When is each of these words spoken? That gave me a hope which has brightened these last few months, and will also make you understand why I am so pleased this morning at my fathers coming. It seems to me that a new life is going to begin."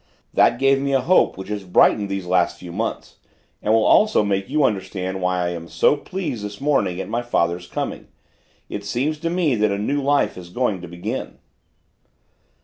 That 0.33 0.57
gave 0.57 0.81
me 0.81 0.93
a 0.93 0.99
hope 0.99 1.37
which 1.37 1.49
has 1.49 1.63
brightened 1.63 2.09
these 2.09 2.25
last 2.25 2.57
few 2.57 2.71
months, 2.71 3.17
and 3.61 3.71
will 3.71 3.83
also 3.85 4.23
make 4.23 4.49
you 4.49 4.63
understand 4.63 5.21
why 5.21 5.45
I 5.45 5.49
am 5.49 5.67
so 5.67 5.95
pleased 5.95 6.43
this 6.43 6.59
morning 6.59 6.99
at 6.99 7.07
my 7.07 7.21
fathers 7.21 7.67
coming. 7.67 8.07
It 8.67 8.83
seems 8.83 9.19
to 9.19 9.29
me 9.29 9.53
that 9.57 9.69
a 9.69 9.77
new 9.77 10.01
life 10.01 10.39
is 10.39 10.49
going 10.49 10.81
to 10.81 10.87
begin." 10.87 11.37